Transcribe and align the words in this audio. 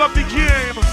up 0.00 0.14
the 0.14 0.22
game. 0.22 0.89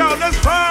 shout, 0.00 0.18
let's 0.18 0.38
fire! 0.38 0.69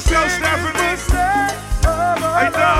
myself, 0.00 0.30
Stephanie. 0.30 1.20
I 1.84 2.48
know. 2.54 2.79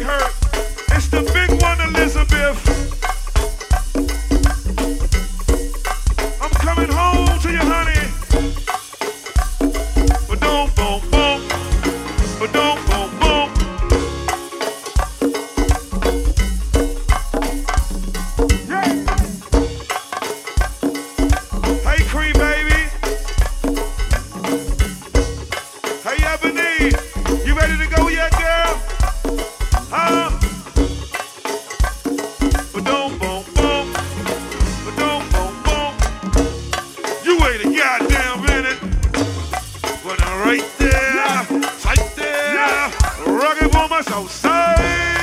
hurt. 0.00 0.43
so 44.02 44.12
outside. 44.12 45.13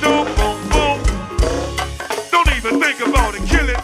Don't 0.00 0.26
even 2.56 2.80
think 2.80 3.00
about 3.06 3.34
it, 3.34 3.42
kill 3.46 3.68
it. 3.68 3.78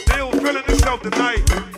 Still 0.00 0.30
feeling 0.32 0.64
tonight. 1.00 1.73